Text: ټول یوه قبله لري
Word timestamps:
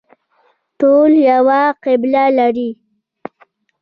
ټول 0.79 1.11
یوه 1.31 1.61
قبله 1.83 2.25
لري 2.37 2.69